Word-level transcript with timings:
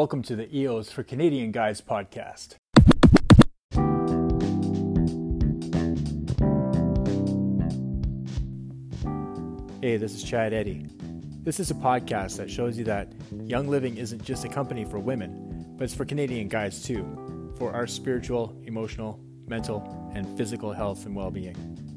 Welcome 0.00 0.22
to 0.22 0.34
the 0.34 0.48
EOS 0.56 0.90
for 0.90 1.02
Canadian 1.02 1.52
Guys 1.52 1.82
podcast. 1.82 2.54
Hey, 9.82 9.98
this 9.98 10.14
is 10.14 10.24
Chad 10.24 10.54
Eddy. 10.54 10.86
This 11.42 11.60
is 11.60 11.70
a 11.70 11.74
podcast 11.74 12.38
that 12.38 12.50
shows 12.50 12.78
you 12.78 12.84
that 12.84 13.12
Young 13.44 13.68
Living 13.68 13.98
isn't 13.98 14.24
just 14.24 14.46
a 14.46 14.48
company 14.48 14.86
for 14.86 14.98
women, 14.98 15.66
but 15.76 15.84
it's 15.84 15.94
for 15.94 16.06
Canadian 16.06 16.48
guys 16.48 16.82
too, 16.82 17.52
for 17.58 17.74
our 17.74 17.86
spiritual, 17.86 18.58
emotional, 18.64 19.20
mental, 19.48 20.10
and 20.14 20.26
physical 20.38 20.72
health 20.72 21.04
and 21.04 21.14
well 21.14 21.30
being. 21.30 21.89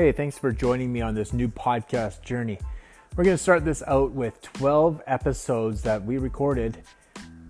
Hey, 0.00 0.12
thanks 0.12 0.38
for 0.38 0.50
joining 0.50 0.90
me 0.90 1.02
on 1.02 1.14
this 1.14 1.34
new 1.34 1.46
podcast 1.46 2.22
journey. 2.22 2.58
We're 3.14 3.24
going 3.24 3.36
to 3.36 3.42
start 3.42 3.66
this 3.66 3.82
out 3.86 4.12
with 4.12 4.40
12 4.40 5.02
episodes 5.06 5.82
that 5.82 6.02
we 6.02 6.16
recorded 6.16 6.78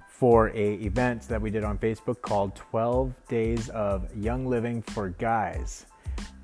for 0.09 0.49
a 0.49 0.75
event 0.75 1.29
that 1.29 1.41
we 1.41 1.51
did 1.51 1.63
on 1.63 1.79
Facebook 1.79 2.21
called 2.23 2.57
12 2.57 3.15
Days 3.29 3.69
of 3.69 4.09
Young 4.17 4.47
Living 4.47 4.83
for 4.83 5.11
Guys. 5.11 5.87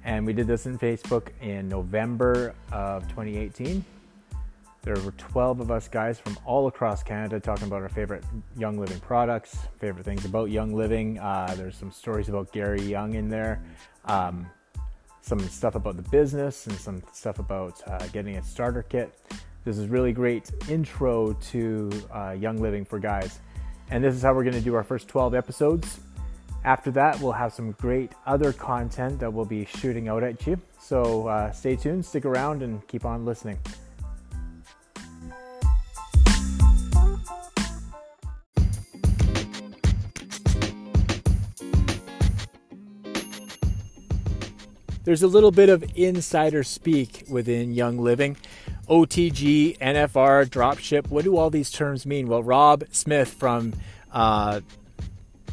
And 0.04 0.24
we 0.24 0.32
did 0.32 0.46
this 0.46 0.66
in 0.66 0.78
Facebook 0.78 1.30
in 1.40 1.68
November 1.68 2.54
of 2.70 3.02
2018. 3.08 3.84
There 4.82 4.94
were 5.00 5.10
12 5.10 5.58
of 5.58 5.72
us 5.72 5.88
guys 5.88 6.20
from 6.20 6.38
all 6.44 6.68
across 6.68 7.02
Canada 7.02 7.40
talking 7.40 7.66
about 7.66 7.82
our 7.82 7.88
favorite 7.88 8.22
Young 8.56 8.78
Living 8.78 9.00
products, 9.00 9.58
favorite 9.80 10.04
things 10.04 10.24
about 10.24 10.50
Young 10.50 10.72
Living. 10.72 11.18
Uh, 11.18 11.52
there's 11.56 11.76
some 11.76 11.90
stories 11.90 12.28
about 12.28 12.52
Gary 12.52 12.82
Young 12.82 13.14
in 13.14 13.28
there. 13.28 13.60
Um, 14.04 14.46
some 15.26 15.40
stuff 15.40 15.74
about 15.74 15.96
the 15.96 16.08
business 16.10 16.68
and 16.68 16.78
some 16.78 17.02
stuff 17.12 17.40
about 17.40 17.82
uh, 17.88 18.06
getting 18.08 18.36
a 18.36 18.42
starter 18.42 18.84
kit. 18.84 19.12
This 19.64 19.76
is 19.76 19.88
really 19.88 20.12
great 20.12 20.52
intro 20.68 21.32
to 21.50 21.90
uh, 22.14 22.36
Young 22.38 22.62
Living 22.62 22.84
for 22.84 23.00
guys. 23.00 23.40
And 23.90 24.04
this 24.04 24.14
is 24.14 24.22
how 24.22 24.34
we're 24.34 24.44
going 24.44 24.54
to 24.54 24.60
do 24.60 24.76
our 24.76 24.84
first 24.84 25.08
12 25.08 25.34
episodes. 25.34 25.98
After 26.64 26.92
that, 26.92 27.20
we'll 27.20 27.32
have 27.32 27.52
some 27.52 27.72
great 27.72 28.12
other 28.24 28.52
content 28.52 29.18
that 29.18 29.32
we'll 29.32 29.44
be 29.44 29.64
shooting 29.64 30.08
out 30.08 30.22
at 30.22 30.46
you. 30.46 30.60
So 30.78 31.26
uh, 31.26 31.50
stay 31.50 31.74
tuned, 31.74 32.04
stick 32.04 32.24
around, 32.24 32.62
and 32.62 32.86
keep 32.86 33.04
on 33.04 33.24
listening. 33.24 33.58
There's 45.06 45.22
a 45.22 45.28
little 45.28 45.52
bit 45.52 45.68
of 45.68 45.84
insider 45.94 46.64
speak 46.64 47.22
within 47.28 47.72
Young 47.72 47.96
Living. 47.96 48.36
OTG, 48.90 49.78
NFR, 49.78 50.46
dropship. 50.46 51.08
What 51.10 51.24
do 51.24 51.36
all 51.36 51.48
these 51.48 51.70
terms 51.70 52.04
mean? 52.04 52.26
Well, 52.26 52.42
Rob 52.42 52.82
Smith 52.90 53.32
from 53.32 53.72
uh, 54.12 54.62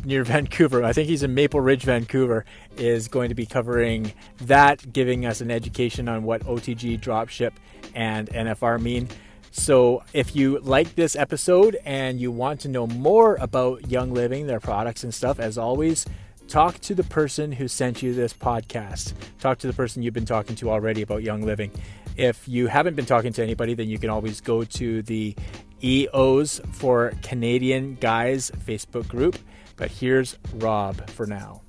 near 0.04 0.24
Vancouver, 0.26 0.84
I 0.84 0.92
think 0.92 1.08
he's 1.08 1.22
in 1.22 1.36
Maple 1.36 1.62
Ridge, 1.62 1.84
Vancouver, 1.84 2.46
is 2.78 3.08
going 3.08 3.30
to 3.30 3.36
be 3.36 3.46
covering 3.46 4.14
that, 4.42 4.92
giving 4.92 5.28
us 5.28 5.40
an 5.40 5.52
education 5.52 6.10
on 6.10 6.24
what 6.24 6.42
OTG, 6.46 7.00
dropship, 7.00 7.52
and 7.94 8.30
NFR 8.30 8.82
mean. 8.82 9.08
So, 9.52 10.04
if 10.14 10.36
you 10.36 10.58
like 10.62 10.96
this 10.96 11.16
episode 11.16 11.78
and 11.86 12.20
you 12.20 12.32
want 12.32 12.62
to 12.62 12.70
know 12.70 12.88
more 12.88 13.36
about 13.36 13.88
Young 13.88 14.12
Living, 14.12 14.48
their 14.48 14.60
products 14.60 15.04
and 15.04 15.14
stuff, 15.14 15.40
as 15.40 15.60
always, 15.60 16.08
talk 16.48 16.80
to 16.80 16.96
the 16.96 17.04
person 17.04 17.52
who 17.52 17.68
sent 17.68 18.02
you 18.02 18.14
this 18.14 18.34
podcast. 18.34 19.14
Talk 19.40 19.60
to 19.60 19.68
the 19.68 19.74
person 19.74 20.04
you've 20.04 20.14
been 20.14 20.26
talking 20.26 20.56
to 20.58 20.70
already 20.70 21.02
about 21.02 21.24
Young 21.24 21.42
Living. 21.42 21.72
If 22.16 22.48
you 22.48 22.68
haven't 22.68 22.96
been 22.96 23.06
talking 23.06 23.34
to 23.34 23.44
anybody, 23.44 23.74
then 23.74 23.90
you 23.90 23.98
can 23.98 24.10
always 24.10 24.42
go 24.42 24.64
to 24.64 25.02
the 25.02 25.36
EOS 25.84 26.62
for 26.72 27.14
Canadian 27.24 27.96
Guys 27.96 28.52
Facebook 28.66 29.08
group. 29.08 29.38
But 29.76 29.90
here's 29.90 30.38
Rob 30.56 31.10
for 31.10 31.26
now. 31.26 31.62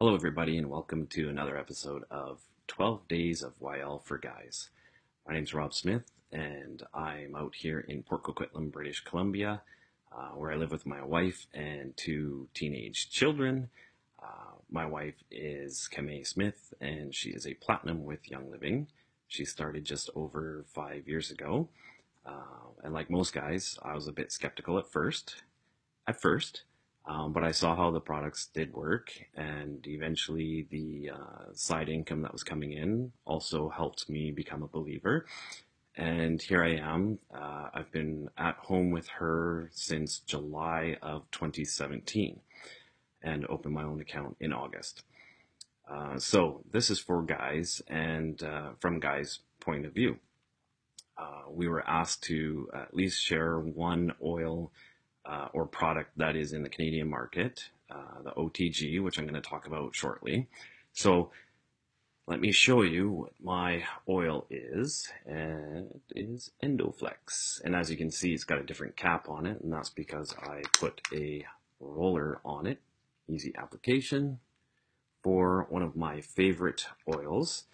Hello, 0.00 0.14
everybody, 0.14 0.58
and 0.58 0.68
welcome 0.68 1.06
to 1.08 1.28
another 1.28 1.56
episode 1.56 2.02
of 2.10 2.40
12 2.66 3.06
Days 3.08 3.42
of 3.42 3.58
YL 3.60 4.02
for 4.04 4.18
Guys. 4.18 4.70
My 5.26 5.34
name 5.34 5.44
is 5.44 5.54
Rob 5.54 5.72
Smith, 5.72 6.10
and 6.32 6.82
I'm 6.92 7.36
out 7.36 7.54
here 7.54 7.80
in 7.80 8.02
Port 8.02 8.24
Coquitlam, 8.24 8.70
British 8.70 9.02
Columbia 9.04 9.62
uh, 10.16 10.30
where 10.30 10.52
I 10.52 10.56
live 10.56 10.70
with 10.70 10.86
my 10.86 11.02
wife 11.02 11.46
and 11.52 11.96
two 11.96 12.48
teenage 12.54 13.10
children. 13.10 13.68
Uh, 14.22 14.56
my 14.70 14.86
wife 14.86 15.16
is 15.30 15.88
Kamei 15.92 16.26
Smith, 16.26 16.72
and 16.80 17.14
she 17.14 17.30
is 17.30 17.46
a 17.46 17.54
platinum 17.54 18.04
with 18.04 18.30
Young 18.30 18.50
Living. 18.50 18.86
She 19.28 19.44
started 19.44 19.84
just 19.84 20.10
over 20.14 20.64
five 20.72 21.08
years 21.08 21.30
ago. 21.30 21.68
Uh, 22.24 22.70
and 22.82 22.94
like 22.94 23.10
most 23.10 23.32
guys, 23.32 23.78
I 23.82 23.94
was 23.94 24.08
a 24.08 24.12
bit 24.12 24.32
skeptical 24.32 24.78
at 24.78 24.90
first. 24.90 25.42
At 26.06 26.20
first, 26.20 26.64
um, 27.06 27.32
but 27.32 27.44
I 27.44 27.50
saw 27.50 27.74
how 27.74 27.90
the 27.90 28.00
products 28.00 28.46
did 28.46 28.74
work, 28.74 29.10
and 29.34 29.86
eventually 29.86 30.66
the 30.70 31.12
uh, 31.14 31.52
side 31.54 31.88
income 31.88 32.20
that 32.22 32.32
was 32.32 32.42
coming 32.42 32.72
in 32.72 33.12
also 33.24 33.70
helped 33.70 34.10
me 34.10 34.30
become 34.30 34.62
a 34.62 34.68
believer 34.68 35.24
and 35.96 36.40
here 36.42 36.64
I 36.64 36.76
am. 36.76 37.18
Uh, 37.32 37.68
I've 37.72 37.90
been 37.92 38.28
at 38.36 38.56
home 38.56 38.90
with 38.90 39.08
her 39.08 39.70
since 39.72 40.18
July 40.18 40.96
of 41.02 41.30
2017 41.30 42.40
and 43.22 43.46
opened 43.48 43.74
my 43.74 43.84
own 43.84 44.00
account 44.00 44.36
in 44.40 44.52
August. 44.52 45.04
Uh, 45.88 46.18
so 46.18 46.62
this 46.72 46.90
is 46.90 46.98
for 46.98 47.22
guys 47.22 47.82
and 47.88 48.42
uh, 48.42 48.70
from 48.80 48.98
guys' 49.00 49.40
point 49.60 49.86
of 49.86 49.92
view. 49.92 50.16
Uh, 51.16 51.42
we 51.48 51.68
were 51.68 51.86
asked 51.88 52.24
to 52.24 52.68
at 52.74 52.94
least 52.94 53.22
share 53.22 53.58
one 53.58 54.12
oil 54.22 54.72
uh, 55.26 55.48
or 55.52 55.66
product 55.66 56.10
that 56.16 56.34
is 56.34 56.52
in 56.52 56.62
the 56.62 56.68
Canadian 56.68 57.08
market, 57.08 57.68
uh, 57.90 58.22
the 58.24 58.32
OTG, 58.32 59.02
which 59.02 59.18
I'm 59.18 59.26
going 59.26 59.40
to 59.40 59.48
talk 59.48 59.66
about 59.66 59.94
shortly. 59.94 60.48
So 60.92 61.30
let 62.26 62.40
me 62.40 62.52
show 62.52 62.82
you 62.82 63.10
what 63.10 63.32
my 63.42 63.84
oil 64.08 64.46
is. 64.50 65.08
And 65.26 66.00
it 66.14 66.28
is 66.28 66.50
Endoflex. 66.62 67.60
And 67.64 67.74
as 67.74 67.90
you 67.90 67.96
can 67.96 68.10
see, 68.10 68.32
it's 68.32 68.44
got 68.44 68.58
a 68.58 68.64
different 68.64 68.96
cap 68.96 69.28
on 69.28 69.46
it. 69.46 69.60
And 69.60 69.72
that's 69.72 69.90
because 69.90 70.34
I 70.42 70.62
put 70.78 71.02
a 71.12 71.44
roller 71.80 72.40
on 72.44 72.66
it. 72.66 72.80
Easy 73.28 73.54
application 73.56 74.40
for 75.22 75.66
one 75.68 75.82
of 75.82 75.96
my 75.96 76.20
favorite 76.20 76.86
oils. 77.12 77.64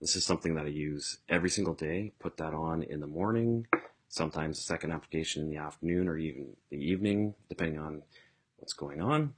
This 0.00 0.16
is 0.16 0.24
something 0.24 0.54
that 0.54 0.66
I 0.66 0.70
use 0.70 1.18
every 1.28 1.50
single 1.50 1.74
day. 1.74 2.12
Put 2.18 2.36
that 2.38 2.52
on 2.52 2.82
in 2.82 3.00
the 3.00 3.06
morning, 3.06 3.66
sometimes 4.08 4.58
a 4.58 4.62
second 4.62 4.92
application 4.92 5.42
in 5.42 5.50
the 5.50 5.56
afternoon 5.56 6.08
or 6.08 6.18
even 6.18 6.56
the 6.70 6.76
evening, 6.76 7.34
depending 7.48 7.78
on 7.78 8.02
what's 8.58 8.72
going 8.74 9.00
on. 9.00 9.34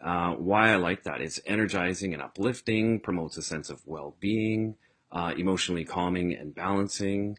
Uh, 0.00 0.32
why 0.32 0.70
I 0.70 0.76
like 0.76 1.02
that. 1.04 1.20
It's 1.20 1.40
energizing 1.44 2.14
and 2.14 2.22
uplifting, 2.22 3.00
promotes 3.00 3.36
a 3.36 3.42
sense 3.42 3.68
of 3.68 3.86
well 3.86 4.16
being, 4.18 4.76
uh, 5.12 5.34
emotionally 5.36 5.84
calming 5.84 6.34
and 6.34 6.54
balancing. 6.54 7.38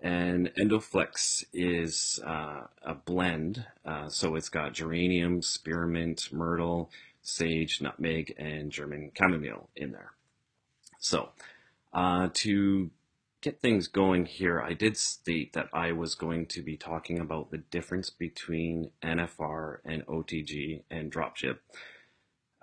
And 0.00 0.50
Endoflex 0.58 1.44
is 1.52 2.20
uh, 2.24 2.62
a 2.82 2.94
blend. 2.94 3.66
Uh, 3.84 4.08
so 4.08 4.36
it's 4.36 4.48
got 4.48 4.72
geranium, 4.72 5.42
spearmint, 5.42 6.32
myrtle, 6.32 6.90
sage, 7.20 7.80
nutmeg, 7.82 8.34
and 8.38 8.70
German 8.70 9.10
chamomile 9.16 9.68
in 9.76 9.92
there. 9.92 10.12
So 11.00 11.30
uh, 11.92 12.28
to 12.34 12.90
get 13.40 13.60
things 13.60 13.88
going 13.88 14.26
here, 14.26 14.60
I 14.62 14.72
did 14.72 14.96
state 14.96 15.52
that 15.52 15.68
I 15.72 15.92
was 15.92 16.14
going 16.14 16.46
to 16.46 16.62
be 16.62 16.76
talking 16.76 17.18
about 17.18 17.50
the 17.50 17.58
difference 17.58 18.08
between 18.08 18.90
NFR 19.02 19.78
and 19.84 20.06
OTG 20.06 20.82
and 20.90 21.12
dropship 21.12 21.58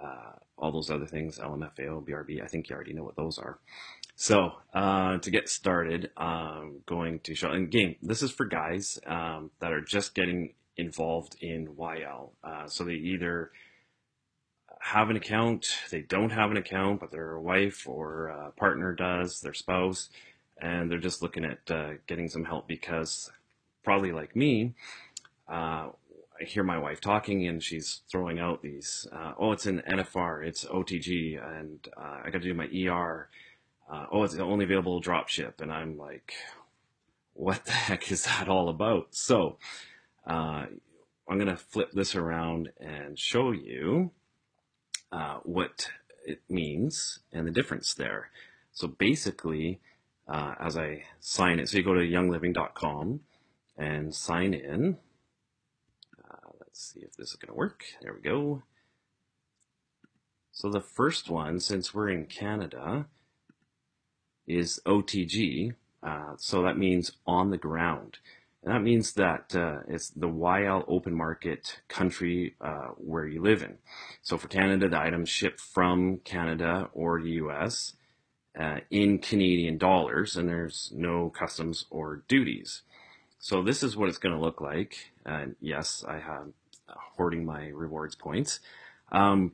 uh, 0.03 0.33
all 0.57 0.71
those 0.71 0.89
other 0.89 1.05
things, 1.05 1.39
LMFAO, 1.39 2.05
BRB, 2.07 2.43
I 2.43 2.47
think 2.47 2.69
you 2.69 2.75
already 2.75 2.93
know 2.93 3.03
what 3.03 3.15
those 3.15 3.37
are. 3.37 3.59
So 4.15 4.53
uh, 4.73 5.17
to 5.17 5.31
get 5.31 5.49
started, 5.49 6.09
I'm 6.15 6.81
going 6.85 7.19
to 7.21 7.35
show, 7.35 7.51
and 7.51 7.65
again, 7.65 7.95
this 8.01 8.21
is 8.21 8.31
for 8.31 8.45
guys 8.45 8.97
um, 9.05 9.51
that 9.59 9.73
are 9.73 9.81
just 9.81 10.15
getting 10.15 10.53
involved 10.77 11.35
in 11.41 11.67
YL. 11.67 12.29
Uh, 12.43 12.67
so 12.67 12.83
they 12.83 12.93
either 12.93 13.51
have 14.79 15.09
an 15.09 15.17
account, 15.17 15.67
they 15.91 16.01
don't 16.01 16.29
have 16.29 16.51
an 16.51 16.57
account, 16.57 16.99
but 16.99 17.11
their 17.11 17.39
wife 17.39 17.87
or 17.87 18.31
uh, 18.31 18.51
partner 18.51 18.93
does, 18.93 19.41
their 19.41 19.53
spouse, 19.53 20.09
and 20.61 20.89
they're 20.89 20.97
just 20.97 21.21
looking 21.21 21.43
at 21.43 21.71
uh, 21.71 21.93
getting 22.07 22.29
some 22.29 22.45
help 22.45 22.67
because 22.67 23.31
probably 23.83 24.11
like 24.11 24.35
me, 24.35 24.73
uh, 25.47 25.89
I 26.39 26.43
hear 26.43 26.63
my 26.63 26.77
wife 26.77 26.99
talking 26.99 27.47
and 27.47 27.63
she's 27.63 28.01
throwing 28.11 28.39
out 28.39 28.61
these, 28.61 29.07
uh, 29.11 29.33
oh, 29.39 29.53
it's 29.53 29.65
an 29.65 29.81
NFR, 29.89 30.45
it's 30.45 30.65
OTG, 30.65 31.41
and 31.41 31.87
uh, 31.95 32.21
I 32.25 32.29
got 32.29 32.41
to 32.41 32.47
do 32.47 32.53
my 32.53 32.67
ER. 32.67 33.29
Uh, 33.91 34.05
oh, 34.11 34.23
it's 34.23 34.35
only 34.35 34.65
available 34.65 34.99
drop 34.99 35.29
ship. 35.29 35.61
And 35.61 35.71
I'm 35.71 35.97
like, 35.97 36.33
what 37.33 37.65
the 37.65 37.71
heck 37.71 38.11
is 38.11 38.25
that 38.25 38.49
all 38.49 38.69
about? 38.69 39.15
So, 39.15 39.57
uh, 40.27 40.65
I'm 41.27 41.39
going 41.39 41.47
to 41.47 41.57
flip 41.57 41.91
this 41.91 42.15
around 42.15 42.69
and 42.79 43.17
show 43.17 43.51
you 43.51 44.11
uh, 45.11 45.39
what 45.43 45.89
it 46.25 46.41
means 46.49 47.19
and 47.31 47.47
the 47.47 47.51
difference 47.51 47.93
there. 47.93 48.29
So 48.73 48.87
basically, 48.87 49.79
uh, 50.27 50.55
as 50.59 50.77
I 50.77 51.03
sign 51.19 51.59
it, 51.59 51.69
so 51.69 51.77
you 51.77 51.83
go 51.83 51.93
to 51.93 52.01
youngliving.com 52.01 53.21
and 53.77 54.13
sign 54.13 54.53
in. 54.53 54.97
Let's 56.75 56.91
see 56.91 56.99
if 57.03 57.15
this 57.15 57.29
is 57.29 57.35
going 57.35 57.53
to 57.53 57.57
work. 57.57 57.85
There 58.01 58.13
we 58.13 58.19
go. 58.19 58.63
So 60.51 60.69
the 60.69 60.81
first 60.81 61.29
one, 61.29 61.61
since 61.61 61.93
we're 61.93 62.09
in 62.09 62.25
Canada, 62.25 63.05
is 64.45 64.81
OTG. 64.85 65.75
Uh, 66.03 66.33
so 66.35 66.63
that 66.63 66.77
means 66.77 67.13
on 67.25 67.49
the 67.49 67.57
ground. 67.57 68.17
And 68.61 68.73
that 68.73 68.81
means 68.81 69.13
that 69.13 69.55
uh, 69.55 69.83
it's 69.87 70.09
the 70.09 70.27
YL 70.27 70.83
open 70.89 71.13
market 71.13 71.79
country 71.87 72.55
uh, 72.59 72.87
where 72.97 73.25
you 73.25 73.41
live 73.41 73.63
in. 73.63 73.77
So 74.21 74.37
for 74.37 74.49
Canada, 74.49 74.89
the 74.89 74.99
items 74.99 75.29
ship 75.29 75.61
from 75.61 76.17
Canada 76.25 76.89
or 76.91 77.21
the 77.21 77.39
US 77.45 77.93
uh, 78.59 78.79
in 78.91 79.19
Canadian 79.19 79.77
dollars, 79.77 80.35
and 80.35 80.49
there's 80.49 80.91
no 80.93 81.29
customs 81.29 81.85
or 81.89 82.23
duties. 82.27 82.81
So 83.39 83.61
this 83.61 83.81
is 83.81 83.95
what 83.95 84.09
it's 84.09 84.17
going 84.17 84.35
to 84.35 84.41
look 84.41 84.59
like. 84.59 85.13
And 85.25 85.55
yes, 85.61 86.03
I 86.05 86.19
have 86.19 86.47
hoarding 86.87 87.45
my 87.45 87.67
rewards 87.67 88.15
points. 88.15 88.59
Um, 89.11 89.53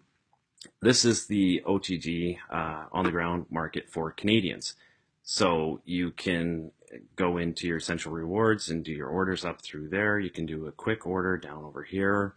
this 0.82 1.06
is 1.06 1.28
the 1.28 1.62
OTG 1.66 2.38
uh, 2.50 2.86
on 2.92 3.06
the 3.06 3.12
ground 3.12 3.48
market 3.50 3.90
for 3.90 4.12
Canadians. 4.12 4.76
So 5.24 5.82
you 5.86 6.12
can 6.12 6.72
go 7.16 7.38
into 7.38 7.68
your 7.68 7.78
essential 7.78 8.12
rewards 8.12 8.70
and 8.70 8.84
do 8.84 8.92
your 8.92 9.08
orders 9.08 9.46
up 9.46 9.62
through 9.62 9.90
there. 9.90 10.20
You 10.20 10.30
can 10.30 10.46
do 10.46 10.68
a 10.68 10.72
quick 10.72 11.06
order 11.06 11.38
down 11.38 11.64
over 11.64 11.84
here. 11.84 12.36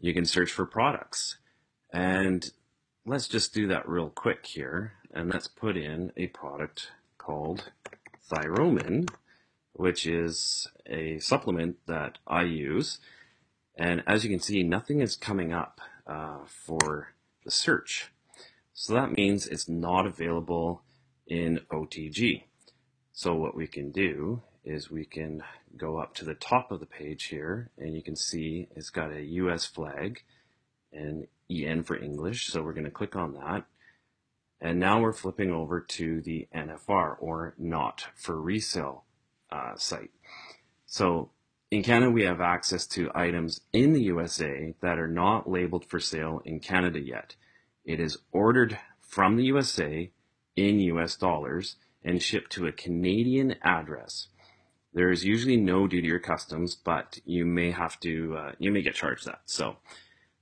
You 0.00 0.12
can 0.12 0.24
search 0.24 0.52
for 0.52 0.66
products. 0.66 1.38
And 1.92 2.50
let's 3.06 3.28
just 3.28 3.54
do 3.54 3.66
that 3.68 3.88
real 3.88 4.10
quick 4.10 4.46
here. 4.46 4.92
And 5.12 5.30
let's 5.32 5.48
put 5.48 5.76
in 5.76 6.12
a 6.16 6.26
product 6.28 6.90
called 7.16 7.70
Thyromin, 8.30 9.08
which 9.72 10.06
is 10.06 10.68
a 10.86 11.18
supplement 11.18 11.76
that 11.86 12.18
I 12.26 12.42
use. 12.42 12.98
And 13.78 14.02
as 14.08 14.24
you 14.24 14.30
can 14.30 14.40
see, 14.40 14.64
nothing 14.64 15.00
is 15.00 15.14
coming 15.14 15.52
up 15.52 15.80
uh, 16.04 16.38
for 16.46 17.14
the 17.44 17.50
search. 17.52 18.10
So 18.74 18.92
that 18.94 19.12
means 19.12 19.46
it's 19.46 19.68
not 19.68 20.04
available 20.04 20.82
in 21.28 21.60
OTG. 21.70 22.42
So 23.12 23.34
what 23.36 23.54
we 23.54 23.68
can 23.68 23.92
do 23.92 24.42
is 24.64 24.90
we 24.90 25.04
can 25.04 25.44
go 25.76 25.98
up 25.98 26.14
to 26.16 26.24
the 26.24 26.34
top 26.34 26.72
of 26.72 26.80
the 26.80 26.86
page 26.86 27.26
here 27.26 27.70
and 27.78 27.94
you 27.94 28.02
can 28.02 28.16
see 28.16 28.68
it's 28.74 28.90
got 28.90 29.12
a 29.12 29.22
US 29.22 29.64
flag 29.64 30.22
and 30.92 31.28
EN 31.48 31.84
for 31.84 31.96
English. 31.96 32.48
So 32.48 32.62
we're 32.62 32.72
going 32.72 32.84
to 32.84 32.90
click 32.90 33.14
on 33.14 33.34
that. 33.34 33.64
And 34.60 34.80
now 34.80 35.00
we're 35.00 35.12
flipping 35.12 35.52
over 35.52 35.80
to 35.80 36.20
the 36.20 36.48
NFR 36.52 37.16
or 37.20 37.54
not 37.58 38.06
for 38.16 38.40
resale 38.40 39.04
uh, 39.52 39.76
site. 39.76 40.10
So 40.84 41.30
in 41.70 41.82
Canada, 41.82 42.10
we 42.10 42.22
have 42.22 42.40
access 42.40 42.86
to 42.86 43.10
items 43.14 43.60
in 43.72 43.92
the 43.92 44.02
USA 44.04 44.74
that 44.80 44.98
are 44.98 45.08
not 45.08 45.50
labeled 45.50 45.84
for 45.84 46.00
sale 46.00 46.40
in 46.44 46.60
Canada 46.60 46.98
yet. 46.98 47.36
It 47.84 48.00
is 48.00 48.18
ordered 48.32 48.78
from 49.00 49.36
the 49.36 49.44
USA 49.44 50.10
in 50.56 50.80
US 50.80 51.16
dollars 51.16 51.76
and 52.02 52.22
shipped 52.22 52.52
to 52.52 52.66
a 52.66 52.72
Canadian 52.72 53.56
address. 53.62 54.28
There 54.94 55.10
is 55.10 55.24
usually 55.24 55.58
no 55.58 55.86
duty 55.86 56.10
or 56.10 56.18
customs, 56.18 56.74
but 56.74 57.20
you 57.24 57.44
may 57.44 57.70
have 57.70 58.00
to, 58.00 58.36
uh, 58.36 58.52
you 58.58 58.72
may 58.72 58.82
get 58.82 58.94
charged 58.94 59.26
that. 59.26 59.42
So, 59.44 59.76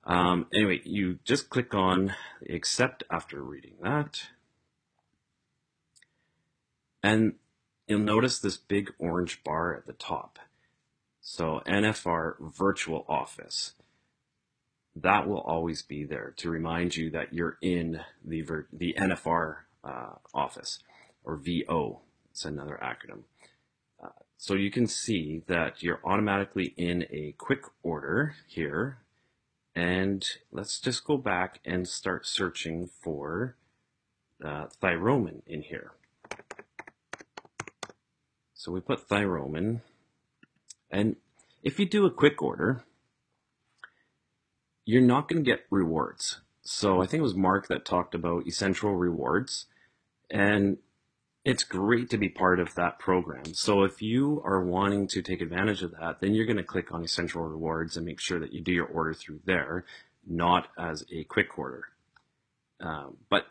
um, 0.04 0.46
anyway, 0.54 0.80
you 0.84 1.18
just 1.24 1.50
click 1.50 1.74
on 1.74 2.14
accept 2.48 3.02
after 3.10 3.42
reading 3.42 3.74
that. 3.82 4.22
And 7.02 7.34
you'll 7.88 7.98
notice 7.98 8.38
this 8.38 8.56
big 8.56 8.92
orange 8.98 9.42
bar 9.42 9.74
at 9.74 9.86
the 9.86 9.92
top. 9.92 10.38
So 11.28 11.60
NFR 11.66 12.36
Virtual 12.56 13.04
Office. 13.08 13.74
That 14.94 15.26
will 15.26 15.40
always 15.40 15.82
be 15.82 16.04
there 16.04 16.32
to 16.36 16.48
remind 16.48 16.94
you 16.94 17.10
that 17.10 17.34
you're 17.34 17.58
in 17.60 18.00
the, 18.24 18.44
the 18.72 18.94
NFR 18.96 19.56
uh, 19.82 20.14
office 20.32 20.78
or 21.24 21.36
VO. 21.36 22.02
It's 22.30 22.44
another 22.44 22.78
acronym. 22.80 23.24
Uh, 24.00 24.10
so 24.38 24.54
you 24.54 24.70
can 24.70 24.86
see 24.86 25.42
that 25.48 25.82
you're 25.82 26.00
automatically 26.04 26.74
in 26.76 27.06
a 27.10 27.34
quick 27.38 27.64
order 27.82 28.36
here. 28.46 28.98
And 29.74 30.24
let's 30.52 30.78
just 30.78 31.04
go 31.04 31.16
back 31.16 31.58
and 31.64 31.88
start 31.88 32.24
searching 32.24 32.88
for 33.02 33.56
uh, 34.44 34.66
Thyromin 34.80 35.42
in 35.44 35.62
here. 35.62 35.90
So 38.54 38.70
we 38.70 38.78
put 38.78 39.08
Thyromin. 39.08 39.80
And 40.90 41.16
if 41.62 41.78
you 41.78 41.86
do 41.86 42.06
a 42.06 42.10
quick 42.10 42.42
order, 42.42 42.84
you're 44.84 45.02
not 45.02 45.28
going 45.28 45.44
to 45.44 45.50
get 45.50 45.66
rewards. 45.70 46.40
So 46.62 47.02
I 47.02 47.06
think 47.06 47.20
it 47.20 47.24
was 47.24 47.34
Mark 47.34 47.68
that 47.68 47.84
talked 47.84 48.14
about 48.14 48.46
essential 48.46 48.94
rewards. 48.94 49.66
And 50.30 50.78
it's 51.44 51.62
great 51.62 52.10
to 52.10 52.18
be 52.18 52.28
part 52.28 52.58
of 52.58 52.74
that 52.74 52.98
program. 52.98 53.54
So 53.54 53.84
if 53.84 54.02
you 54.02 54.42
are 54.44 54.60
wanting 54.60 55.06
to 55.08 55.22
take 55.22 55.40
advantage 55.40 55.82
of 55.82 55.92
that, 55.92 56.20
then 56.20 56.34
you're 56.34 56.44
going 56.44 56.56
to 56.56 56.64
click 56.64 56.92
on 56.92 57.04
essential 57.04 57.42
rewards 57.42 57.96
and 57.96 58.04
make 58.04 58.18
sure 58.18 58.40
that 58.40 58.52
you 58.52 58.60
do 58.60 58.72
your 58.72 58.86
order 58.86 59.14
through 59.14 59.40
there, 59.44 59.84
not 60.26 60.66
as 60.76 61.04
a 61.12 61.22
quick 61.22 61.56
order. 61.56 61.84
Um, 62.80 63.18
but 63.30 63.46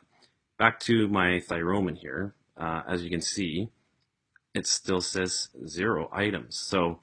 back 0.57 0.79
to 0.81 1.07
my 1.07 1.39
Thyromin 1.39 1.97
here, 1.97 2.33
uh, 2.57 2.81
as 2.85 3.01
you 3.01 3.09
can 3.09 3.21
see, 3.21 3.69
it 4.53 4.67
still 4.67 5.01
says 5.01 5.47
zero 5.65 6.09
items. 6.11 6.57
So 6.57 6.99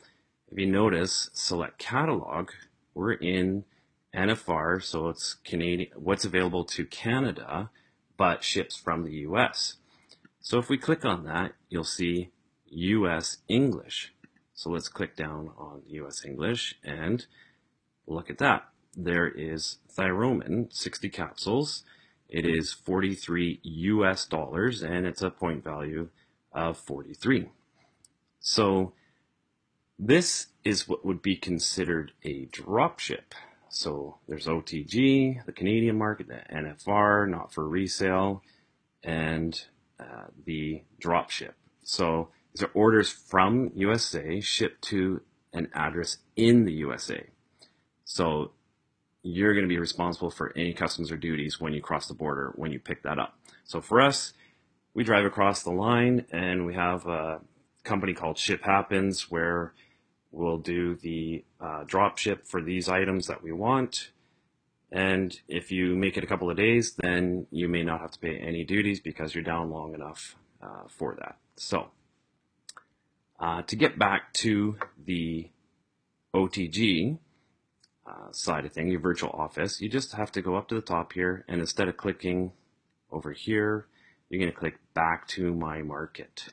if 0.52 0.58
you 0.58 0.66
notice, 0.66 1.30
select 1.32 1.78
catalog, 1.78 2.50
we're 2.92 3.14
in 3.14 3.64
NFR, 4.14 4.82
so 4.82 5.08
it's 5.08 5.32
Canadian, 5.32 5.88
what's 5.96 6.26
available 6.26 6.62
to 6.66 6.84
Canada, 6.84 7.70
but 8.18 8.44
ships 8.44 8.76
from 8.76 9.02
the 9.02 9.14
US. 9.28 9.76
So 10.42 10.58
if 10.58 10.68
we 10.68 10.76
click 10.76 11.06
on 11.06 11.24
that, 11.24 11.52
you'll 11.70 11.84
see 11.84 12.32
US 12.66 13.38
English. 13.48 14.12
So 14.52 14.68
let's 14.68 14.90
click 14.90 15.16
down 15.16 15.52
on 15.56 15.84
US 15.86 16.22
English 16.22 16.74
and 16.84 17.24
look 18.06 18.28
at 18.28 18.36
that. 18.36 18.68
There 18.94 19.28
is 19.28 19.78
Thyromin, 19.96 20.70
60 20.70 21.08
capsules. 21.08 21.82
It 22.28 22.44
is 22.44 22.74
43 22.74 23.60
US 23.62 24.26
dollars 24.26 24.82
and 24.82 25.06
it's 25.06 25.22
a 25.22 25.30
point 25.30 25.64
value 25.64 26.10
of 26.52 26.76
43. 26.76 27.48
So 28.38 28.92
this 30.04 30.48
is 30.64 30.88
what 30.88 31.06
would 31.06 31.22
be 31.22 31.36
considered 31.36 32.10
a 32.24 32.46
drop 32.46 32.98
ship. 32.98 33.36
So 33.68 34.18
there's 34.26 34.46
OTG, 34.46 35.46
the 35.46 35.52
Canadian 35.52 35.96
market, 35.96 36.26
the 36.26 36.42
NFR, 36.52 37.30
not 37.30 37.54
for 37.54 37.68
resale, 37.68 38.42
and 39.04 39.64
uh, 40.00 40.26
the 40.44 40.82
drop 40.98 41.30
ship. 41.30 41.54
So 41.84 42.30
these 42.52 42.64
are 42.64 42.70
orders 42.74 43.10
from 43.10 43.70
USA 43.76 44.40
shipped 44.40 44.82
to 44.86 45.20
an 45.52 45.68
address 45.72 46.18
in 46.34 46.64
the 46.64 46.72
USA. 46.72 47.28
So 48.04 48.50
you're 49.22 49.54
going 49.54 49.64
to 49.64 49.68
be 49.68 49.78
responsible 49.78 50.32
for 50.32 50.52
any 50.56 50.74
customs 50.74 51.12
or 51.12 51.16
duties 51.16 51.60
when 51.60 51.74
you 51.74 51.80
cross 51.80 52.08
the 52.08 52.14
border 52.14 52.52
when 52.56 52.72
you 52.72 52.80
pick 52.80 53.04
that 53.04 53.20
up. 53.20 53.38
So 53.62 53.80
for 53.80 54.00
us, 54.00 54.32
we 54.94 55.04
drive 55.04 55.24
across 55.24 55.62
the 55.62 55.70
line 55.70 56.26
and 56.32 56.66
we 56.66 56.74
have 56.74 57.06
a 57.06 57.40
company 57.84 58.14
called 58.14 58.36
Ship 58.36 58.62
Happens 58.62 59.30
where 59.30 59.74
we'll 60.32 60.58
do 60.58 60.96
the 60.96 61.44
uh, 61.60 61.84
drop 61.84 62.18
ship 62.18 62.46
for 62.46 62.60
these 62.60 62.88
items 62.88 63.26
that 63.26 63.42
we 63.42 63.52
want. 63.52 64.10
And 64.90 65.38
if 65.46 65.70
you 65.70 65.94
make 65.94 66.16
it 66.16 66.24
a 66.24 66.26
couple 66.26 66.50
of 66.50 66.56
days, 66.56 66.94
then 66.98 67.46
you 67.50 67.68
may 67.68 67.82
not 67.82 68.00
have 68.00 68.10
to 68.12 68.18
pay 68.18 68.36
any 68.38 68.64
duties 68.64 69.00
because 69.00 69.34
you're 69.34 69.44
down 69.44 69.70
long 69.70 69.94
enough 69.94 70.36
uh, 70.62 70.88
for 70.88 71.14
that. 71.18 71.36
So, 71.56 71.88
uh, 73.38 73.62
to 73.62 73.76
get 73.76 73.98
back 73.98 74.32
to 74.34 74.76
the 75.04 75.48
OTG 76.34 77.18
uh, 78.06 78.32
side 78.32 78.64
of 78.64 78.72
thing, 78.72 78.88
your 78.88 79.00
virtual 79.00 79.30
office, 79.30 79.80
you 79.80 79.88
just 79.88 80.12
have 80.12 80.32
to 80.32 80.42
go 80.42 80.56
up 80.56 80.68
to 80.68 80.74
the 80.74 80.80
top 80.80 81.12
here, 81.12 81.44
and 81.48 81.60
instead 81.60 81.88
of 81.88 81.96
clicking 81.96 82.52
over 83.10 83.32
here, 83.32 83.86
you're 84.28 84.40
going 84.40 84.52
to 84.52 84.58
click 84.58 84.78
back 84.94 85.26
to 85.28 85.54
my 85.54 85.82
market. 85.82 86.48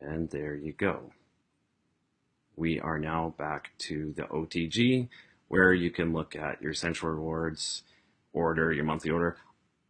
And 0.00 0.28
there 0.30 0.54
you 0.54 0.72
go 0.72 1.12
we 2.56 2.80
are 2.80 2.98
now 2.98 3.34
back 3.36 3.70
to 3.78 4.12
the 4.16 4.24
OTG 4.24 5.08
where 5.48 5.72
you 5.72 5.90
can 5.90 6.12
look 6.12 6.34
at 6.36 6.60
your 6.62 6.72
essential 6.72 7.08
rewards 7.10 7.82
order, 8.32 8.72
your 8.72 8.84
monthly 8.84 9.10
order. 9.10 9.36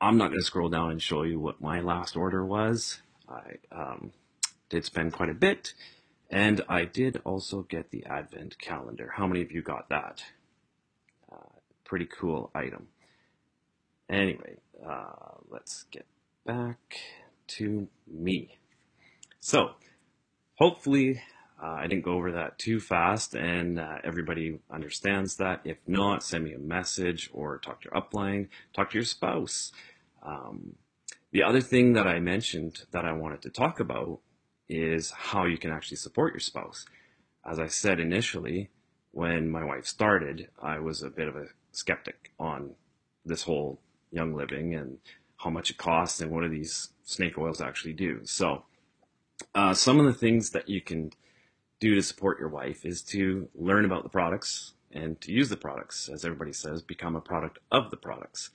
I'm 0.01 0.19
not 0.19 0.29
going 0.29 0.41
to 0.41 0.45
scroll 0.45 0.69
down 0.69 0.91
and 0.91 1.01
show 1.01 1.23
you 1.23 1.41
what 1.41 1.61
my 1.61 1.81
last 1.81 2.17
order 2.17 2.45
was. 2.45 3.01
I 3.29 3.55
um, 3.73 4.13
did 4.69 4.85
spend 4.85 5.13
quite 5.13 5.31
a 5.31 5.35
bit, 5.35 5.73
And 6.31 6.63
I 6.69 6.85
did 6.85 7.21
also 7.25 7.63
get 7.63 7.91
the 7.91 8.05
Advent 8.07 8.59
calendar. 8.59 9.13
How 9.17 9.27
many 9.27 9.43
of 9.43 9.53
you 9.53 9.63
got 9.63 9.89
that? 9.89 10.25
Uh, 11.31 11.59
pretty 11.85 12.07
cool 12.07 12.51
item. 12.55 12.89
Anyway, 14.11 14.57
uh, 14.87 15.39
let's 15.49 15.85
get 15.91 16.07
back 16.45 16.99
to 17.47 17.89
me. 18.07 18.59
So, 19.41 19.73
hopefully, 20.57 21.23
uh, 21.63 21.77
I 21.79 21.87
didn't 21.87 22.05
go 22.05 22.13
over 22.13 22.33
that 22.33 22.59
too 22.59 22.81
fast 22.81 23.35
and 23.35 23.79
uh, 23.79 23.99
everybody 24.03 24.59
understands 24.71 25.37
that. 25.37 25.61
If 25.65 25.79
not, 25.87 26.23
send 26.23 26.45
me 26.45 26.53
a 26.53 26.59
message 26.59 27.31
or 27.33 27.59
talk 27.59 27.81
to 27.83 27.89
your 27.91 28.03
upline, 28.03 28.49
talk 28.75 28.91
to 28.91 28.99
your 28.99 29.05
spouse. 29.05 29.73
Um, 30.23 30.77
the 31.31 31.43
other 31.43 31.61
thing 31.61 31.93
that 31.95 32.07
I 32.07 32.21
mentioned 32.21 32.85
that 32.91 33.05
I 33.05 33.13
wanted 33.13 33.43
to 33.43 33.51
talk 33.51 33.81
about 33.81 34.21
is 34.69 35.11
how 35.11 35.45
you 35.45 35.59
can 35.59 35.71
actually 35.71 35.97
support 35.97 36.33
your 36.33 36.41
spouse. 36.41 36.87
As 37.45 37.59
I 37.59 37.67
said 37.67 38.01
initially, 38.01 38.71
when 39.13 39.49
my 39.49 39.65
wife 39.65 39.87
started, 39.87 40.49
I 40.61 40.79
was 40.81 41.03
a 41.03 41.11
bit 41.11 41.29
of 41.29 41.37
a 41.37 41.47
skeptic 41.73 42.33
on 42.39 42.75
this 43.25 43.43
whole 43.43 43.81
young 44.11 44.35
living 44.35 44.75
and 44.75 44.99
how 45.37 45.51
much 45.51 45.71
it 45.71 45.77
costs 45.77 46.21
and 46.21 46.31
what 46.31 46.43
do 46.43 46.49
these 46.49 46.91
snake 47.05 47.39
oils 47.39 47.61
actually 47.61 47.93
do. 47.93 48.21
So, 48.25 48.65
uh, 49.55 49.75
some 49.75 50.01
of 50.01 50.07
the 50.07 50.15
things 50.15 50.51
that 50.51 50.69
you 50.69 50.81
can 50.81 51.11
do 51.85 51.95
to 51.95 52.03
support 52.03 52.39
your 52.39 52.49
wife 52.49 52.87
is 52.87 53.03
to 53.03 53.49
learn 53.55 53.85
about 53.85 54.05
the 54.05 54.09
products 54.09 54.73
and 54.91 55.21
to 55.21 55.33
use 55.33 55.51
the 55.51 55.57
products. 55.57 56.09
As 56.09 56.25
everybody 56.25 56.53
says, 56.53 56.81
become 56.81 57.15
a 57.15 57.21
product 57.21 57.59
of 57.71 57.91
the 57.91 57.97
products. 57.99 58.51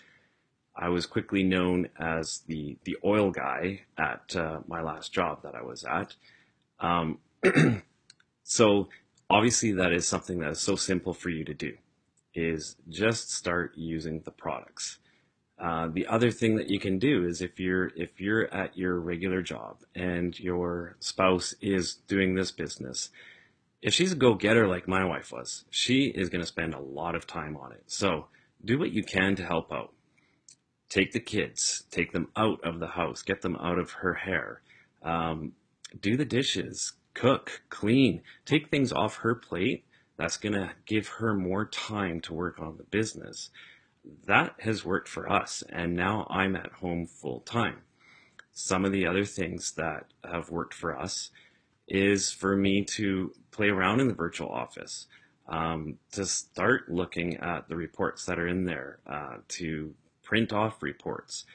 I 0.75 0.89
was 0.89 1.05
quickly 1.05 1.43
known 1.43 1.89
as 2.00 2.41
the 2.48 2.77
the 2.86 2.98
oil 3.03 3.29
guy 3.29 3.81
at 3.98 4.36
uh, 4.36 4.62
my 4.67 4.81
last 4.81 5.13
job 5.13 5.43
that 5.43 5.53
I 5.53 5.62
was 5.62 5.83
at. 5.83 6.15
Um, 6.79 7.19
so 8.43 8.89
obviously 9.29 9.74
that 9.74 9.91
is 9.91 10.07
something 10.07 10.39
that 10.39 10.51
is 10.51 10.59
so 10.59 10.75
simple 10.75 11.13
for 11.13 11.29
you 11.29 11.45
to 11.45 11.53
do 11.53 11.74
is 12.33 12.77
just 12.88 13.31
start 13.31 13.74
using 13.75 14.21
the 14.21 14.31
products. 14.31 14.98
Uh, 15.60 15.89
the 15.89 16.08
other 16.08 16.32
thing 16.32 16.56
that 16.56 16.70
you 16.70 16.80
can 16.80 17.00
do 17.00 17.25
is 17.25 17.42
if 17.42 17.60
you're 17.60 17.92
if 17.96 18.22
you're 18.22 18.54
at 18.54 18.78
your 18.78 19.00
regular 19.00 19.42
job 19.42 19.80
and 19.94 20.39
your 20.39 20.96
spouse 21.00 21.54
is 21.62 21.96
doing 22.08 22.36
this 22.36 22.51
business, 22.51 23.10
if 23.82 23.94
she's 23.94 24.13
a 24.13 24.16
go-getter 24.16 24.68
like 24.68 24.88
my 24.88 25.04
wife 25.04 25.32
was, 25.32 25.66
she 25.70 26.06
is 26.06 26.30
going 26.30 26.42
to 26.42 26.48
spend 26.48 26.74
a 26.74 26.80
lot 26.80 27.16
of 27.16 27.28
time 27.28 27.58
on 27.58 27.74
it. 27.74 27.84
So 27.88 28.28
do 28.63 28.80
what 28.80 28.92
you 28.92 29.04
can 29.04 29.36
to 29.36 29.46
help 29.46 29.72
out 29.72 29.94
take 30.89 31.12
the 31.12 31.20
kids, 31.20 31.84
take 31.92 32.12
them 32.12 32.30
out 32.36 32.60
of 32.63 32.80
the 32.80 32.88
house, 32.88 33.22
get 33.22 33.42
them 33.42 33.56
out 33.58 33.78
of 33.78 33.92
her 33.92 34.16
hair, 34.16 34.62
um, 35.04 35.54
do 36.01 36.18
the 36.18 36.25
dishes, 36.25 36.94
cook, 37.13 37.62
clean, 37.70 38.22
take 38.46 38.70
things 38.70 38.92
off 38.92 39.18
her 39.18 39.36
plate. 39.36 39.86
That's 40.18 40.38
going 40.38 40.54
to 40.54 40.72
give 40.86 41.08
her 41.08 41.34
more 41.34 41.66
time 41.66 42.20
to 42.22 42.34
work 42.34 42.60
on 42.60 42.78
the 42.78 42.84
business. 42.84 43.51
That 44.25 44.56
has 44.60 44.86
worked 44.86 45.08
for 45.08 45.29
us, 45.29 45.63
and 45.70 45.96
now 45.96 46.25
I'm 46.29 46.56
at 46.56 46.72
home 46.74 47.06
full 47.06 47.41
time. 47.41 47.82
Some 48.51 48.86
of 48.86 48.91
the 48.91 49.06
other 49.06 49.25
things 49.25 49.72
that 49.74 50.06
have 50.24 50.50
worked 50.50 50.74
for 50.74 50.98
us 50.98 51.32
is 51.88 52.32
for 52.32 52.56
me 52.56 52.84
to 52.84 53.34
play 53.51 53.70
around 53.70 54.00
in 54.00 54.08
the 54.08 54.13
virtual 54.13 54.50
office, 54.50 55.08
um, 55.48 55.98
to 56.12 56.25
start 56.25 56.89
looking 56.89 57.38
at 57.38 57.68
the 57.68 57.75
reports 57.75 58.25
that 58.25 58.39
are 58.39 58.48
in 58.48 58.65
there, 58.65 59.00
uh, 59.08 59.38
to 59.48 59.94
print 60.24 60.53
off 60.53 60.84
reports, 60.84 61.46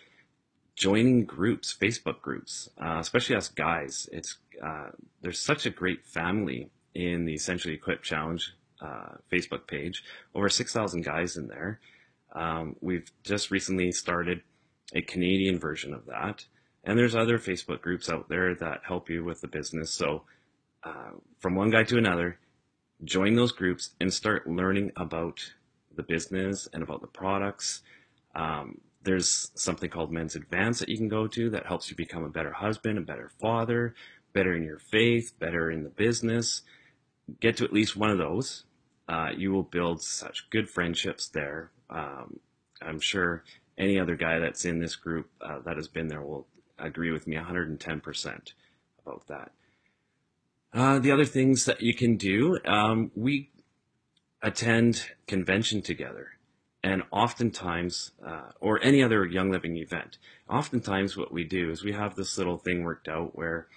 joining 0.75 1.25
groups, 1.25 1.75
Facebook 1.79 2.21
groups, 2.21 2.69
uh, 2.83 2.99
especially 2.99 3.37
us 3.37 3.49
guys. 3.49 4.09
It's 4.13 4.39
uh, 4.63 4.91
there's 5.23 5.39
such 5.39 5.67
a 5.67 5.71
great 5.71 6.05
family 6.05 6.71
in 6.95 7.25
the 7.25 7.35
Essentially 7.35 7.75
Equipped 7.75 8.05
Challenge 8.05 8.55
uh, 8.81 9.17
Facebook 9.31 9.67
page. 9.67 10.05
Over 10.35 10.49
6,000 10.49 11.03
guys 11.05 11.37
in 11.37 11.49
there. 11.49 11.81
Um, 12.35 12.77
we've 12.81 13.11
just 13.23 13.51
recently 13.51 13.93
started 13.93 14.43
a 14.95 15.03
Canadian 15.03 15.59
version 15.59 15.95
of 15.95 16.07
that. 16.07 16.45
And 16.85 16.99
there's 16.99 17.15
other 17.15 17.39
Facebook 17.39 17.81
groups 17.81 18.11
out 18.11 18.29
there 18.29 18.55
that 18.57 18.83
help 18.87 19.09
you 19.09 19.25
with 19.25 19.41
the 19.41 19.49
business. 19.49 19.93
So, 19.93 20.25
uh, 20.83 21.13
from 21.41 21.55
one 21.55 21.71
guy 21.71 21.85
to 21.85 21.97
another, 21.97 22.39
join 23.05 23.35
those 23.35 23.53
groups 23.53 23.91
and 24.01 24.13
start 24.13 24.47
learning 24.47 24.93
about 24.97 25.41
the 25.97 26.03
business 26.03 26.69
and 26.73 26.83
about 26.83 27.01
the 27.01 27.07
products 27.07 27.83
um, 28.35 28.81
there's 29.03 29.51
something 29.55 29.91
called 29.91 30.13
Men's 30.13 30.35
Advance 30.35 30.79
that 30.79 30.89
you 30.89 30.97
can 30.97 31.09
go 31.09 31.27
to 31.27 31.51
that 31.51 31.67
helps 31.67 31.91
you 31.91 31.97
become 31.97 32.25
a 32.25 32.29
better 32.29 32.53
husband, 32.53 32.99
a 32.99 33.03
better 33.03 33.31
father, 33.41 33.95
better 34.33 34.55
in 34.55 34.65
your 34.65 34.79
faith, 34.79 35.33
better 35.39 35.71
in 35.71 35.85
the 35.85 35.91
business. 35.91 36.63
Get 37.41 37.59
to 37.59 37.65
at 37.65 37.73
least 37.73 37.97
one 37.97 38.11
of 38.11 38.19
those. 38.19 38.65
Uh, 39.09 39.31
you 39.37 39.53
will 39.53 39.63
build 39.63 40.03
such 40.03 40.49
good 40.51 40.69
friendships 40.69 41.29
there. 41.29 41.71
Um, 41.95 42.41
I'm 42.83 43.01
sure 43.01 43.45
any 43.79 43.99
other 43.99 44.17
guy 44.17 44.39
that's 44.39 44.65
in 44.65 44.81
this 44.81 44.97
group 44.97 45.31
uh, 45.41 45.61
that 45.65 45.77
has 45.77 45.89
been 45.89 46.09
there 46.09 46.23
will 46.23 46.47
agree 46.79 47.13
with 47.13 47.27
me 47.27 47.37
110% 47.37 48.53
about 49.07 49.27
that. 49.29 49.53
Uh, 50.73 50.99
the 50.99 51.13
other 51.13 51.25
things 51.25 51.65
that 51.67 51.81
you 51.81 51.95
can 51.95 52.17
do, 52.17 52.59
um, 52.65 53.13
we 53.15 53.51
attend 54.43 55.07
convention 55.27 55.81
together 55.81 56.31
and 56.83 57.03
oftentimes, 57.11 58.11
uh, 58.27 58.51
or 58.61 58.83
any 58.83 59.03
other 59.03 59.25
Young 59.25 59.51
Living 59.51 59.77
event, 59.77 60.19
oftentimes 60.51 61.17
what 61.17 61.33
we 61.33 61.45
do 61.45 61.71
is 61.71 61.83
we 61.83 61.93
have 61.93 62.15
this 62.15 62.37
little 62.37 62.59
thing 62.59 62.83
worked 62.83 63.09
out 63.09 63.35
where 63.35 63.69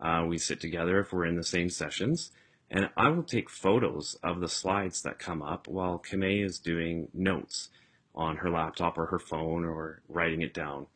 uh, 0.00 0.24
we 0.26 0.38
sit 0.38 0.60
together 0.60 0.98
if 0.98 1.12
we're 1.12 1.26
in 1.26 1.36
the 1.36 1.44
same 1.44 1.70
sessions, 1.70 2.32
and 2.70 2.90
I 2.96 3.08
will 3.10 3.22
take 3.22 3.48
photos 3.50 4.16
of 4.22 4.40
the 4.40 4.48
slides 4.48 5.02
that 5.02 5.18
come 5.18 5.42
up 5.42 5.68
while 5.68 5.98
Kamei 5.98 6.44
is 6.44 6.58
doing 6.58 7.08
notes 7.14 7.68
on 8.14 8.36
her 8.36 8.50
laptop 8.50 8.98
or 8.98 9.06
her 9.06 9.18
phone 9.18 9.64
or 9.64 10.02
writing 10.08 10.42
it 10.42 10.54
down. 10.54 10.86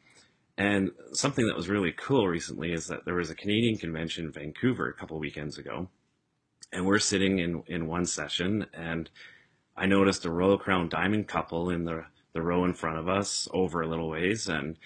And 0.57 0.91
something 1.13 1.47
that 1.47 1.57
was 1.57 1.69
really 1.69 1.93
cool 1.93 2.27
recently 2.27 2.73
is 2.73 2.87
that 2.89 3.05
there 3.05 3.15
was 3.15 3.31
a 3.31 3.35
Canadian 3.35 3.79
convention 3.79 4.27
in 4.27 4.33
Vancouver 4.33 4.89
a 4.89 4.95
couple 4.95 5.19
weekends 5.19 5.59
ago, 5.59 5.89
and 6.73 6.87
we're 6.87 6.99
sitting 6.99 7.39
in 7.39 7.63
in 7.67 7.87
one 7.87 8.07
session 8.07 8.67
and 8.73 9.11
I 9.81 9.87
noticed 9.87 10.27
a 10.27 10.31
Royal 10.31 10.59
Crown 10.59 10.91
Diamond 10.91 11.27
couple 11.27 11.71
in 11.71 11.85
the, 11.85 12.05
the 12.35 12.43
row 12.43 12.67
in 12.67 12.75
front 12.75 12.99
of 12.99 13.09
us 13.09 13.49
over 13.51 13.81
a 13.81 13.89
little 13.89 14.11
ways, 14.11 14.47
and 14.47 14.77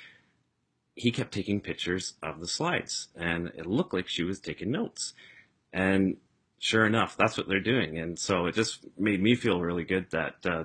he 0.95 1.11
kept 1.11 1.35
taking 1.35 1.61
pictures 1.61 2.15
of 2.23 2.39
the 2.39 2.47
slides, 2.47 3.09
and 3.17 3.49
it 3.57 3.67
looked 3.67 3.93
like 3.93 4.07
she 4.07 4.23
was 4.23 4.39
taking 4.39 4.71
notes. 4.71 5.15
And 5.73 6.19
sure 6.59 6.87
enough, 6.87 7.17
that's 7.17 7.37
what 7.37 7.49
they're 7.49 7.61
doing. 7.61 7.99
And 7.99 8.19
so 8.19 8.47
it 8.47 8.55
just 8.55 8.87
made 8.99 9.23
me 9.23 9.35
feel 9.35 9.61
really 9.61 9.85
good 9.85 10.11
that, 10.11 10.35
uh, 10.45 10.65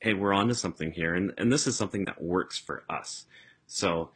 hey, 0.00 0.14
we're 0.14 0.32
onto 0.32 0.54
something 0.54 0.92
here. 0.92 1.14
And, 1.14 1.32
and 1.38 1.52
this 1.52 1.66
is 1.66 1.76
something 1.76 2.04
that 2.04 2.20
works 2.22 2.58
for 2.58 2.84
us. 2.90 3.26
So 3.66 4.10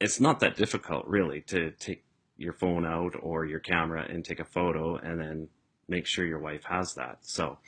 it's 0.00 0.20
not 0.20 0.40
that 0.40 0.56
difficult, 0.56 1.06
really, 1.06 1.40
to 1.42 1.70
take 1.72 2.04
your 2.36 2.52
phone 2.52 2.84
out 2.84 3.14
or 3.20 3.46
your 3.46 3.60
camera 3.60 4.06
and 4.08 4.24
take 4.24 4.40
a 4.40 4.44
photo 4.44 4.96
and 4.96 5.20
then 5.20 5.48
make 5.88 6.06
sure 6.06 6.24
your 6.24 6.40
wife 6.40 6.64
has 6.64 6.94
that. 6.94 7.18
So 7.22 7.58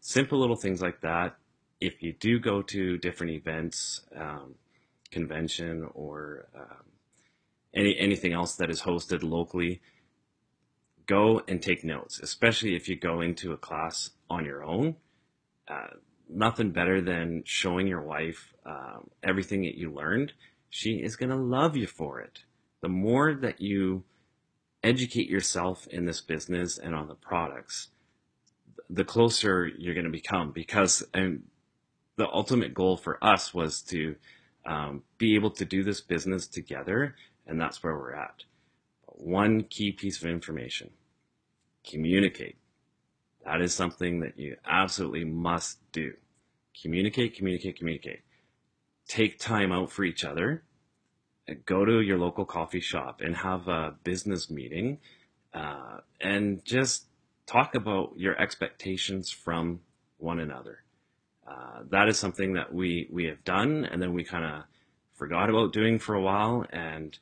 simple 0.00 0.38
little 0.38 0.56
things 0.56 0.82
like 0.82 1.00
that. 1.02 1.36
If 1.80 2.02
you 2.02 2.14
do 2.14 2.40
go 2.40 2.62
to 2.62 2.96
different 2.98 3.32
events, 3.32 4.02
um, 4.16 4.54
convention 5.10 5.88
or 5.94 6.48
um, 6.54 6.84
any 7.74 7.96
anything 7.98 8.32
else 8.32 8.56
that 8.56 8.70
is 8.70 8.82
hosted 8.82 9.22
locally, 9.22 9.80
go 11.06 11.42
and 11.48 11.62
take 11.62 11.84
notes. 11.84 12.20
Especially 12.20 12.74
if 12.74 12.88
you 12.88 12.96
go 12.96 13.20
into 13.20 13.52
a 13.52 13.56
class 13.56 14.10
on 14.28 14.44
your 14.44 14.64
own. 14.64 14.96
Uh, 15.68 15.88
nothing 16.28 16.70
better 16.70 17.00
than 17.00 17.42
showing 17.44 17.86
your 17.86 18.02
wife 18.02 18.52
um, 18.64 19.10
everything 19.22 19.62
that 19.62 19.76
you 19.76 19.92
learned. 19.92 20.32
She 20.70 20.96
is 20.96 21.16
going 21.16 21.30
to 21.30 21.36
love 21.36 21.76
you 21.76 21.86
for 21.86 22.20
it. 22.20 22.40
The 22.82 22.88
more 22.88 23.34
that 23.34 23.60
you 23.60 24.04
educate 24.82 25.28
yourself 25.28 25.86
in 25.88 26.04
this 26.04 26.20
business 26.20 26.78
and 26.78 26.94
on 26.94 27.08
the 27.08 27.14
products, 27.14 27.88
the 28.88 29.04
closer 29.04 29.66
you're 29.66 29.94
going 29.94 30.04
to 30.04 30.10
become 30.10 30.52
because 30.52 31.02
and 31.12 31.42
the 32.16 32.28
ultimate 32.28 32.72
goal 32.72 32.96
for 32.96 33.22
us 33.22 33.52
was 33.52 33.82
to 33.82 34.14
um, 34.64 35.02
be 35.18 35.34
able 35.34 35.50
to 35.50 35.64
do 35.64 35.82
this 35.82 36.00
business 36.00 36.46
together 36.46 37.14
and 37.46 37.60
that's 37.60 37.82
where 37.82 37.94
we're 37.94 38.14
at 38.14 38.44
one 39.16 39.64
key 39.64 39.92
piece 39.92 40.22
of 40.22 40.28
information. 40.28 40.90
Communicate. 41.88 42.56
That 43.44 43.60
is 43.60 43.74
something 43.74 44.20
that 44.20 44.38
you 44.38 44.56
absolutely 44.66 45.24
must 45.24 45.78
do. 45.92 46.14
Communicate 46.80 47.36
communicate 47.36 47.78
communicate. 47.78 48.20
Take 49.08 49.38
time 49.38 49.72
out 49.72 49.90
for 49.90 50.04
each 50.04 50.24
other. 50.24 50.64
Go 51.64 51.84
to 51.84 52.00
your 52.00 52.18
local 52.18 52.44
coffee 52.44 52.80
shop 52.80 53.20
and 53.20 53.36
have 53.36 53.68
a 53.68 53.94
business 54.02 54.50
meeting 54.50 54.98
uh, 55.54 55.98
and 56.20 56.64
just 56.64 57.06
talk 57.46 57.74
about 57.74 58.12
your 58.16 58.38
expectations 58.40 59.30
from 59.30 59.80
one 60.18 60.40
another. 60.40 60.82
Uh, 61.46 61.82
that 61.90 62.08
is 62.08 62.18
something 62.18 62.54
that 62.54 62.74
we 62.74 63.08
we 63.12 63.24
have 63.26 63.44
done, 63.44 63.84
and 63.84 64.02
then 64.02 64.12
we 64.12 64.24
kind 64.24 64.44
of 64.44 64.64
forgot 65.14 65.48
about 65.48 65.72
doing 65.72 65.98
for 65.98 66.14
a 66.14 66.20
while, 66.20 66.66
and 66.70 67.16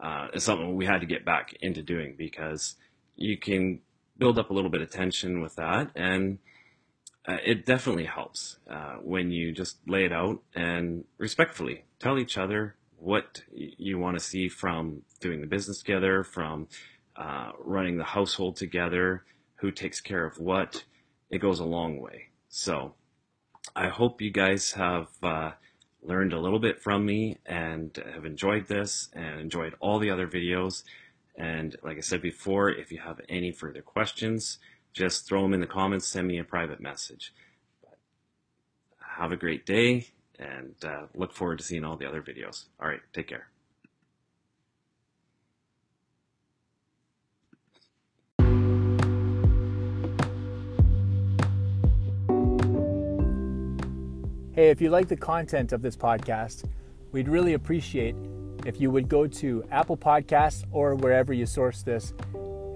uh, 0.00 0.28
it's 0.32 0.44
something 0.44 0.74
we 0.74 0.86
had 0.86 1.00
to 1.00 1.06
get 1.06 1.24
back 1.24 1.54
into 1.60 1.82
doing 1.82 2.14
because 2.16 2.76
you 3.16 3.38
can 3.38 3.80
build 4.18 4.38
up 4.38 4.50
a 4.50 4.52
little 4.52 4.70
bit 4.70 4.82
of 4.82 4.90
tension 4.90 5.40
with 5.40 5.56
that. 5.56 5.90
And 5.94 6.38
uh, 7.26 7.38
it 7.44 7.64
definitely 7.64 8.04
helps 8.04 8.58
uh, 8.70 8.96
when 9.02 9.30
you 9.30 9.52
just 9.52 9.78
lay 9.86 10.04
it 10.04 10.12
out 10.12 10.42
and 10.54 11.04
respectfully 11.18 11.84
tell 11.98 12.18
each 12.18 12.36
other 12.36 12.76
what 12.96 13.42
you 13.52 13.98
want 13.98 14.18
to 14.18 14.24
see 14.24 14.48
from 14.48 15.02
doing 15.20 15.40
the 15.40 15.46
business 15.46 15.78
together, 15.78 16.22
from 16.22 16.68
uh, 17.16 17.52
running 17.58 17.96
the 17.96 18.04
household 18.04 18.56
together, 18.56 19.24
who 19.56 19.70
takes 19.70 20.00
care 20.00 20.24
of 20.26 20.38
what. 20.38 20.84
It 21.30 21.38
goes 21.38 21.60
a 21.60 21.64
long 21.64 22.00
way. 22.00 22.28
So 22.48 22.94
I 23.74 23.88
hope 23.88 24.20
you 24.20 24.30
guys 24.30 24.72
have 24.72 25.08
uh, 25.22 25.52
learned 26.04 26.32
a 26.32 26.40
little 26.40 26.58
bit 26.58 26.80
from 26.80 27.04
me 27.04 27.38
and 27.46 27.98
have 28.14 28.24
enjoyed 28.24 28.68
this 28.68 29.08
and 29.12 29.40
enjoyed 29.40 29.74
all 29.80 29.98
the 29.98 30.10
other 30.10 30.28
videos. 30.28 30.84
And 31.36 31.76
like 31.82 31.96
I 31.96 32.00
said 32.00 32.22
before, 32.22 32.70
if 32.70 32.92
you 32.92 32.98
have 32.98 33.20
any 33.28 33.50
further 33.50 33.82
questions, 33.82 34.58
just 34.92 35.26
throw 35.26 35.42
them 35.42 35.54
in 35.54 35.60
the 35.60 35.66
comments, 35.66 36.06
send 36.06 36.28
me 36.28 36.38
a 36.38 36.44
private 36.44 36.80
message. 36.80 37.32
But 37.82 37.98
have 39.18 39.32
a 39.32 39.36
great 39.36 39.66
day 39.66 40.08
and 40.38 40.74
uh, 40.84 41.06
look 41.14 41.32
forward 41.32 41.58
to 41.58 41.64
seeing 41.64 41.84
all 41.84 41.96
the 41.96 42.06
other 42.06 42.22
videos. 42.22 42.64
All 42.80 42.88
right, 42.88 43.00
take 43.12 43.28
care. 43.28 43.48
Hey, 54.54 54.70
if 54.70 54.80
you 54.80 54.88
like 54.88 55.08
the 55.08 55.16
content 55.16 55.72
of 55.72 55.82
this 55.82 55.96
podcast, 55.96 56.64
we'd 57.10 57.26
really 57.26 57.54
appreciate 57.54 58.14
if 58.64 58.80
you 58.80 58.88
would 58.88 59.08
go 59.08 59.26
to 59.26 59.64
Apple 59.72 59.96
Podcasts 59.96 60.62
or 60.70 60.94
wherever 60.94 61.32
you 61.32 61.44
source 61.44 61.82
this 61.82 62.14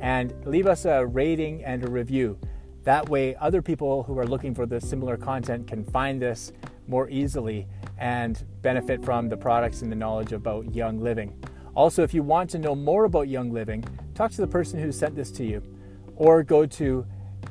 and 0.01 0.35
leave 0.45 0.67
us 0.67 0.87
a 0.87 1.07
rating 1.07 1.63
and 1.63 1.85
a 1.85 1.89
review. 1.89 2.37
That 2.83 3.09
way, 3.09 3.37
other 3.37 3.63
people 3.63 4.03
who 4.03 4.19
are 4.19 4.27
looking 4.27 4.57
for 4.57 4.67
this 4.67 4.91
similar 4.91 5.17
content 5.17 5.69
can 5.69 5.85
find 5.85 6.21
this 6.21 6.51
more 6.89 7.09
easily 7.11 7.69
and 7.97 8.43
benefit 8.61 9.05
from 9.05 9.29
the 9.29 9.37
products 9.37 9.83
and 9.83 9.93
the 9.93 9.97
knowledge 9.97 10.33
about 10.33 10.75
Young 10.75 10.99
Living. 10.99 11.33
Also, 11.77 12.03
if 12.03 12.13
you 12.13 12.25
want 12.25 12.51
to 12.51 12.59
know 12.59 12.75
more 12.75 13.05
about 13.05 13.29
Young 13.29 13.53
Living, 13.53 13.85
talk 14.17 14.33
to 14.33 14.41
the 14.41 14.49
person 14.49 14.83
who 14.83 14.91
sent 14.91 15.15
this 15.15 15.31
to 15.31 15.45
you 15.45 15.63
or 16.17 16.43
go 16.43 16.67
to 16.67 17.07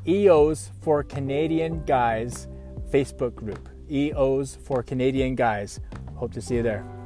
EOS 0.05 0.71
for 0.81 1.01
Canadian 1.01 1.85
Guys 1.85 2.49
Facebook 2.91 3.33
group. 3.33 3.69
EOs 3.91 4.55
for 4.55 4.83
Canadian 4.83 5.35
Guys. 5.35 5.79
Hope 6.15 6.33
to 6.33 6.41
see 6.41 6.55
you 6.55 6.63
there. 6.63 6.96